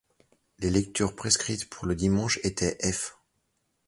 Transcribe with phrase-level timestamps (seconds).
[0.57, 3.13] Les lectures prescrites pour le dimanche étaient Eph.